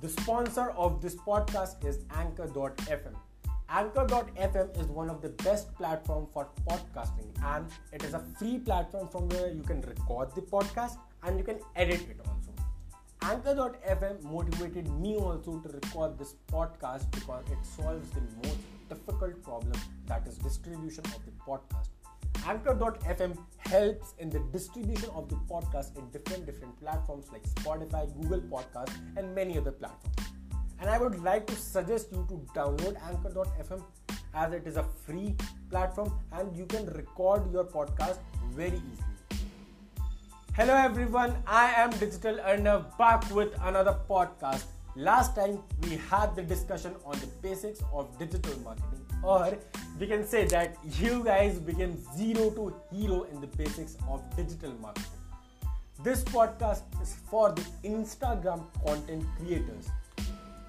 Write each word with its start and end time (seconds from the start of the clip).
The 0.00 0.08
sponsor 0.08 0.70
of 0.70 1.02
this 1.02 1.14
podcast 1.14 1.84
is 1.84 1.98
Anchor.fm. 2.16 3.14
Anchor.fm 3.68 4.80
is 4.80 4.86
one 4.86 5.10
of 5.10 5.20
the 5.20 5.28
best 5.44 5.74
platform 5.74 6.26
for 6.32 6.48
podcasting 6.66 7.28
and 7.44 7.66
it 7.92 8.02
is 8.02 8.14
a 8.14 8.20
free 8.38 8.56
platform 8.58 9.08
from 9.08 9.28
where 9.28 9.52
you 9.52 9.62
can 9.62 9.82
record 9.82 10.34
the 10.34 10.40
podcast 10.40 10.96
and 11.22 11.38
you 11.38 11.44
can 11.44 11.58
edit 11.76 12.00
it 12.08 12.18
also. 12.26 12.50
Anchor.fm 13.20 14.22
motivated 14.22 14.90
me 14.90 15.16
also 15.16 15.58
to 15.58 15.68
record 15.68 16.18
this 16.18 16.34
podcast 16.50 17.10
because 17.10 17.44
it 17.50 17.58
solves 17.62 18.08
the 18.10 18.22
most 18.42 18.56
difficult 18.88 19.42
problem 19.42 19.78
that 20.06 20.26
is 20.26 20.38
distribution 20.38 21.04
of 21.04 21.20
the 21.26 21.32
podcast. 21.46 21.90
Anchor.fm 22.46 23.36
helps 23.70 24.14
in 24.18 24.28
the 24.30 24.40
distribution 24.52 25.08
of 25.14 25.28
the 25.28 25.36
podcast 25.48 25.96
in 25.96 26.08
different 26.10 26.44
different 26.44 26.76
platforms 26.80 27.26
like 27.32 27.44
Spotify, 27.54 28.02
Google 28.20 28.40
Podcast, 28.54 28.90
and 29.16 29.32
many 29.32 29.56
other 29.58 29.70
platforms. 29.70 30.16
And 30.80 30.90
I 30.90 30.98
would 30.98 31.22
like 31.22 31.46
to 31.46 31.54
suggest 31.54 32.08
you 32.10 32.26
to 32.30 32.40
download 32.58 32.96
Anchor.fm 33.08 33.82
as 34.34 34.52
it 34.52 34.66
is 34.66 34.76
a 34.76 34.84
free 35.06 35.36
platform 35.70 36.12
and 36.32 36.56
you 36.56 36.66
can 36.66 36.86
record 36.86 37.52
your 37.52 37.64
podcast 37.64 38.18
very 38.54 38.82
easily. 38.90 39.44
Hello 40.56 40.74
everyone, 40.74 41.36
I 41.46 41.72
am 41.76 41.90
Digital 41.90 42.38
Arnav 42.38 42.98
back 42.98 43.30
with 43.30 43.54
another 43.62 43.96
podcast. 44.08 44.64
Last 44.96 45.36
time 45.36 45.60
we 45.84 45.96
had 46.10 46.34
the 46.34 46.42
discussion 46.42 46.96
on 47.04 47.20
the 47.20 47.28
basics 47.40 47.80
of 47.92 48.18
digital 48.18 48.58
marketing, 48.60 49.06
or 49.22 49.56
we 49.98 50.06
can 50.06 50.26
say 50.26 50.46
that 50.46 50.76
you 50.98 51.22
guys 51.24 51.58
became 51.58 51.96
zero 52.16 52.50
to 52.50 52.74
hero 52.90 53.24
in 53.24 53.40
the 53.40 53.46
basics 53.48 53.96
of 54.08 54.22
digital 54.36 54.72
marketing. 54.80 55.10
This 56.02 56.24
podcast 56.24 56.82
is 57.02 57.14
for 57.30 57.52
the 57.52 57.62
Instagram 57.84 58.64
content 58.84 59.24
creators. 59.36 59.90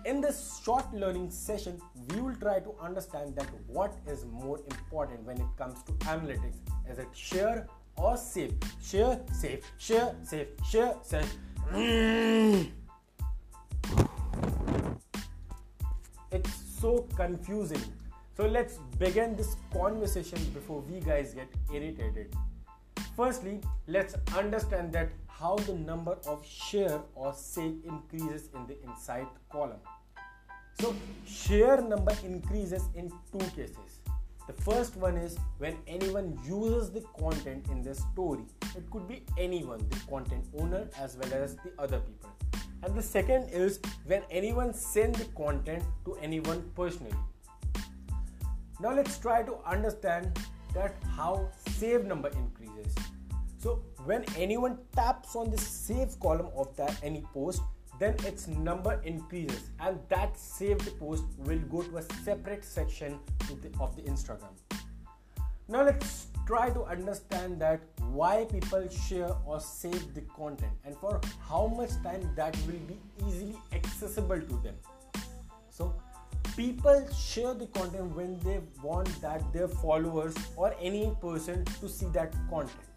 In 0.04 0.20
this 0.20 0.60
short 0.66 0.92
learning 0.94 1.30
session, 1.30 1.80
we 2.10 2.20
will 2.20 2.36
try 2.36 2.60
to 2.60 2.74
understand 2.82 3.36
that 3.36 3.48
what 3.68 3.94
is 4.08 4.26
more 4.26 4.58
important 4.58 5.24
when 5.24 5.38
it 5.38 5.48
comes 5.58 5.84
to 5.84 5.92
analytics. 6.10 6.58
Is 6.90 6.98
it 6.98 7.08
share 7.14 7.68
or 7.96 8.18
save? 8.18 8.56
Share, 8.84 9.22
save, 9.32 9.64
share, 9.78 10.16
save, 10.24 10.48
share, 10.70 10.96
save. 11.04 11.26
It's 16.32 16.52
so 16.80 17.08
confusing. 17.16 17.82
So 18.38 18.48
let's 18.48 18.78
begin 18.98 19.36
this 19.36 19.56
conversation 19.74 20.40
before 20.54 20.82
we 20.90 21.02
guys 21.02 21.34
get 21.34 21.50
irritated. 21.74 22.34
Firstly, 23.16 23.60
let's 23.88 24.16
understand 24.38 24.94
that 24.94 25.10
how 25.28 25.58
the 25.58 25.74
number 25.74 26.18
of 26.26 26.46
share 26.46 27.02
or 27.16 27.34
sale 27.34 27.76
increases 27.84 28.50
in 28.56 28.66
the 28.68 28.82
inside 28.84 29.28
column. 29.52 29.82
So 30.80 30.96
share 31.28 31.82
number 31.82 32.16
increases 32.24 32.84
in 32.96 33.12
two 33.32 33.46
cases. 33.50 34.00
The 34.48 34.54
first 34.54 34.96
one 34.96 35.18
is 35.18 35.38
when 35.58 35.78
anyone 35.86 36.40
uses 36.46 36.90
the 36.90 37.02
content 37.20 37.66
in 37.70 37.82
the 37.84 37.94
story. 37.94 38.46
It 38.78 38.90
could 38.92 39.08
be 39.08 39.24
anyone, 39.38 39.86
the 39.90 40.00
content 40.10 40.46
owner 40.58 40.88
as 40.98 41.18
well 41.18 41.34
as 41.34 41.58
the 41.58 41.72
other 41.78 42.00
people. 42.00 42.32
And 42.84 42.96
the 42.96 43.04
second 43.04 43.50
is 43.50 43.80
when 44.06 44.24
anyone 44.32 44.74
sends 44.74 45.20
the 45.20 45.26
content 45.34 45.84
to 46.06 46.16
anyone 46.16 46.64
personally. 46.76 47.14
Now 48.82 48.96
let's 48.96 49.20
try 49.20 49.44
to 49.44 49.58
understand 49.64 50.40
that 50.74 50.96
how 51.16 51.50
save 51.78 52.06
number 52.06 52.30
increases. 52.30 52.96
So 53.60 53.84
when 54.06 54.26
anyone 54.36 54.80
taps 54.96 55.36
on 55.36 55.52
the 55.52 55.58
save 55.58 56.20
column 56.20 56.50
of 56.58 56.76
that 56.78 56.98
any 57.04 57.24
post, 57.32 57.62
then 58.00 58.16
its 58.26 58.48
number 58.48 59.00
increases 59.04 59.70
and 59.80 60.00
that 60.10 60.36
saved 60.36 60.98
post 60.98 61.26
will 61.38 61.60
go 61.70 61.84
to 61.84 61.98
a 61.98 62.02
separate 62.24 62.66
section 62.66 63.20
the, 63.62 63.70
of 63.80 63.96
the 63.96 64.02
Instagram. 64.02 64.56
Now 65.68 65.84
let's 65.84 66.28
try 66.48 66.72
to 66.72 66.82
understand 66.86 67.62
that 67.62 67.82
why 68.10 68.46
people 68.46 68.90
share 68.90 69.30
or 69.46 69.60
save 69.60 70.16
the 70.16 70.22
content 70.36 70.74
and 70.84 70.98
for 70.98 71.22
how 71.48 71.68
much 71.68 71.92
time 72.02 72.28
that 72.36 72.58
will 72.66 72.82
be 72.88 72.98
easily 73.28 73.56
accessible 73.74 74.42
to 74.42 74.60
them. 74.64 74.76
So 75.70 75.94
people 76.56 77.08
share 77.16 77.54
the 77.54 77.68
content 77.68 78.16
when 78.16 78.40
they 78.40 78.60
want 78.84 79.10
that 79.22 79.42
their 79.54 79.68
followers 79.68 80.36
or 80.56 80.74
any 80.82 81.16
person 81.22 81.64
to 81.80 81.88
see 81.88 82.08
that 82.08 82.34
content. 82.50 82.88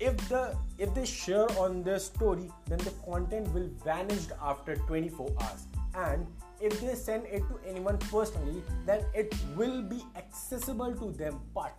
If 0.00 0.16
the 0.28 0.56
if 0.78 0.92
they 0.94 1.04
share 1.04 1.46
on 1.58 1.82
their 1.82 1.98
story 1.98 2.50
then 2.66 2.78
the 2.78 2.92
content 3.04 3.52
will 3.54 3.68
vanish 3.84 4.26
after 4.42 4.76
24 4.76 5.30
hours. 5.40 5.66
And 5.94 6.26
if 6.60 6.80
they 6.80 6.94
send 6.94 7.26
it 7.26 7.42
to 7.48 7.60
anyone 7.68 7.98
personally 7.98 8.62
then 8.86 9.04
it 9.14 9.34
will 9.56 9.82
be 9.82 10.02
accessible 10.16 10.94
to 10.94 11.12
them. 11.12 11.40
But 11.54 11.76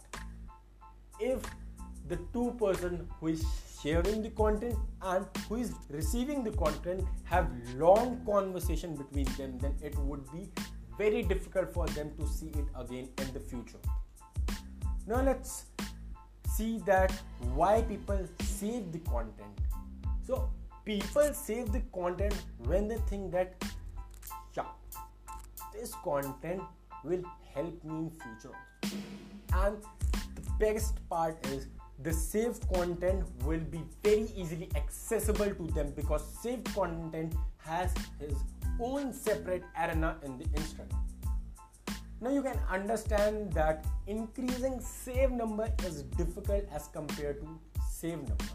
if 1.19 1.41
the 2.07 2.17
two 2.31 2.55
person 2.59 3.07
who 3.19 3.27
is 3.27 3.45
sharing 3.83 4.21
the 4.21 4.29
content 4.29 4.75
and 5.01 5.25
who 5.49 5.55
is 5.55 5.73
receiving 5.89 6.43
the 6.43 6.51
content 6.51 7.03
have 7.25 7.49
long 7.75 8.21
conversation 8.25 8.95
between 8.95 9.25
them 9.37 9.57
then 9.59 9.75
it 9.83 9.97
would 9.99 10.23
be 10.31 10.47
very 10.97 11.23
difficult 11.23 11.73
for 11.73 11.85
them 11.87 12.11
to 12.17 12.27
see 12.27 12.47
it 12.47 12.65
again 12.79 13.09
in 13.17 13.33
the 13.33 13.39
future. 13.39 13.79
Now 15.05 15.21
let's 15.21 15.65
see 16.55 16.77
that 16.85 17.11
why 17.53 17.81
people 17.81 18.25
save 18.41 18.91
the 18.91 18.99
content. 18.99 19.59
So 20.25 20.49
people 20.85 21.33
save 21.33 21.71
the 21.73 21.81
content 21.93 22.35
when 22.59 22.87
they 22.87 22.97
think 23.09 23.31
that 23.31 23.65
yeah 24.55 24.65
this 25.73 25.93
content 26.03 26.61
will 27.03 27.23
help 27.53 27.83
me 27.83 27.97
in 27.97 28.11
future. 28.11 28.55
And 29.53 29.77
the 30.35 30.49
best 30.59 30.97
part 31.09 31.45
is 31.47 31.67
the 32.03 32.13
saved 32.13 32.67
content 32.73 33.23
will 33.43 33.65
be 33.75 33.81
very 34.03 34.27
easily 34.35 34.69
accessible 34.75 35.53
to 35.61 35.67
them 35.73 35.93
because 35.95 36.23
saved 36.41 36.73
content 36.75 37.33
has 37.57 37.93
his 38.19 38.35
own 38.79 39.13
separate 39.13 39.63
arena 39.77 40.17
in 40.23 40.37
the 40.37 40.45
instagram 40.59 41.03
now 42.23 42.29
you 42.29 42.41
can 42.41 42.57
understand 42.71 43.51
that 43.51 43.85
increasing 44.07 44.79
save 44.79 45.31
number 45.31 45.69
is 45.85 46.03
difficult 46.03 46.63
as 46.71 46.87
compared 46.87 47.41
to 47.41 47.59
save 47.91 48.19
number. 48.19 48.45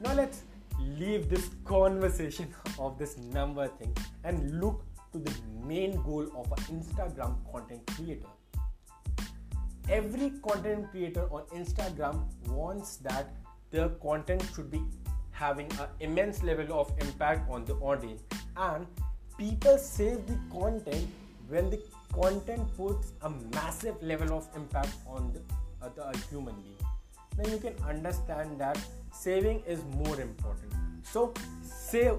Now 0.00 0.14
let's 0.14 0.42
leave 0.80 1.28
this 1.28 1.50
conversation 1.64 2.52
of 2.80 2.98
this 2.98 3.16
number 3.16 3.68
thing 3.68 3.96
and 4.24 4.60
look 4.60 4.84
to 5.12 5.20
the 5.20 5.32
main 5.64 6.02
goal 6.02 6.26
of 6.36 6.50
an 6.50 6.80
Instagram 6.80 7.36
content 7.52 7.86
creator. 7.94 8.26
Every 9.90 10.32
content 10.46 10.90
creator 10.90 11.26
on 11.30 11.44
Instagram 11.56 12.24
wants 12.48 12.96
that 12.96 13.34
their 13.70 13.88
content 13.88 14.44
should 14.54 14.70
be 14.70 14.82
having 15.30 15.70
an 15.80 15.86
immense 16.00 16.42
level 16.42 16.78
of 16.78 16.92
impact 17.00 17.50
on 17.50 17.64
the 17.64 17.72
audience 17.76 18.22
and 18.56 18.86
people 19.38 19.78
save 19.78 20.26
the 20.26 20.38
content 20.52 21.08
when 21.48 21.70
the 21.70 21.80
content 22.12 22.68
puts 22.76 23.12
a 23.22 23.30
massive 23.54 24.02
level 24.02 24.36
of 24.36 24.46
impact 24.54 24.92
on 25.06 25.32
the 25.32 25.40
other 25.86 26.12
human 26.28 26.54
being. 26.56 26.76
Then 27.38 27.50
you 27.50 27.58
can 27.58 27.74
understand 27.88 28.60
that 28.60 28.78
saving 29.10 29.62
is 29.66 29.82
more 29.96 30.20
important. 30.20 30.74
So, 31.02 31.32
save, 31.62 32.16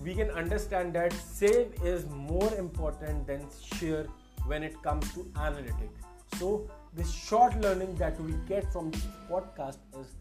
we 0.00 0.14
can 0.14 0.30
understand 0.30 0.92
that 0.94 1.12
save 1.12 1.74
is 1.82 2.06
more 2.06 2.54
important 2.54 3.26
than 3.26 3.44
share 3.60 4.06
when 4.46 4.62
it 4.62 4.80
comes 4.82 5.12
to 5.14 5.24
analytics. 5.34 6.11
So, 6.38 6.68
the 6.94 7.04
short 7.04 7.58
learning 7.60 7.94
that 7.96 8.20
we 8.20 8.34
get 8.48 8.70
from 8.72 8.90
this 8.90 9.06
podcast 9.30 9.78
is 9.98 10.14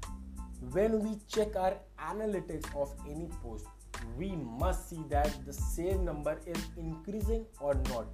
when 0.71 0.99
we 1.03 1.17
check 1.27 1.55
our 1.55 1.75
analytics 1.99 2.73
of 2.75 2.93
any 3.09 3.29
post, 3.43 3.65
we 4.17 4.31
must 4.31 4.89
see 4.89 5.03
that 5.09 5.33
the 5.45 5.53
save 5.53 5.99
number 5.99 6.39
is 6.45 6.57
increasing 6.77 7.45
or 7.59 7.73
not. 7.89 8.05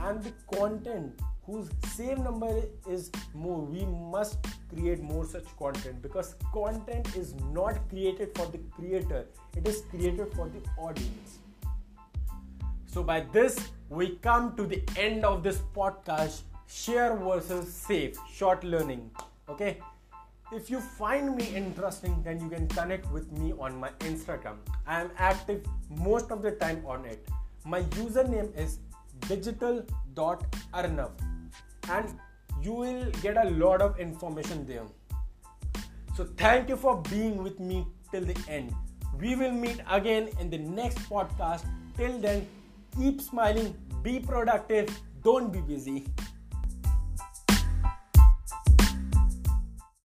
And 0.00 0.22
the 0.22 0.32
content 0.56 1.20
whose 1.48 1.70
save 1.86 2.18
number 2.18 2.62
is 2.88 3.10
more 3.34 3.60
we 3.60 3.84
must 3.86 4.36
create 4.72 5.00
more 5.02 5.24
such 5.24 5.46
content 5.58 6.02
because 6.02 6.34
content 6.52 7.16
is 7.16 7.34
not 7.52 7.88
created 7.88 8.36
for 8.36 8.46
the 8.46 8.58
creator 8.76 9.24
it 9.56 9.66
is 9.66 9.82
created 9.90 10.32
for 10.34 10.48
the 10.50 10.60
audience. 10.78 11.38
So 12.86 13.02
by 13.02 13.20
this 13.32 13.58
we 13.88 14.16
come 14.16 14.54
to 14.56 14.66
the 14.66 14.82
end 14.96 15.24
of 15.24 15.42
this 15.42 15.62
podcast 15.74 16.42
share 16.68 17.16
versus 17.16 17.72
save 17.72 18.16
short 18.32 18.64
learning 18.64 19.10
okay 19.48 19.78
if 20.52 20.70
you 20.70 20.80
find 20.80 21.34
me 21.36 21.46
interesting 21.54 22.22
then 22.22 22.40
you 22.40 22.48
can 22.48 22.68
connect 22.68 23.10
with 23.12 23.30
me 23.38 23.52
on 23.58 23.78
my 23.78 23.90
instagram 24.10 24.56
i 24.86 25.00
am 25.00 25.10
active 25.16 25.64
most 25.90 26.30
of 26.30 26.42
the 26.42 26.52
time 26.52 26.84
on 26.86 27.04
it 27.04 27.28
my 27.64 27.82
username 28.02 28.54
is 28.56 28.78
digital.arnav 29.28 31.10
and 31.90 32.18
you 32.62 32.72
will 32.72 33.10
get 33.22 33.36
a 33.36 33.50
lot 33.50 33.80
of 33.80 33.98
information 33.98 34.66
there. 34.66 34.86
So 36.16 36.24
thank 36.36 36.68
you 36.68 36.76
for 36.76 37.00
being 37.10 37.42
with 37.42 37.60
me 37.60 37.86
till 38.10 38.24
the 38.24 38.36
end. 38.48 38.74
We 39.20 39.36
will 39.36 39.52
meet 39.52 39.80
again 39.88 40.28
in 40.40 40.50
the 40.50 40.58
next 40.58 40.98
podcast. 41.10 41.64
Till 41.96 42.18
then, 42.18 42.46
keep 42.96 43.20
smiling, 43.20 43.74
be 44.02 44.18
productive, 44.20 44.88
don't 45.22 45.52
be 45.52 45.60
busy. 45.60 46.06